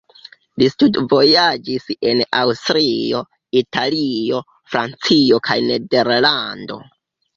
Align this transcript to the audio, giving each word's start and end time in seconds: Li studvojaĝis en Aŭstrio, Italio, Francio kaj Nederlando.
Li 0.61 0.67
studvojaĝis 0.73 1.85
en 2.11 2.23
Aŭstrio, 2.39 3.21
Italio, 3.63 4.41
Francio 4.73 5.41
kaj 5.51 5.59
Nederlando. 5.73 6.81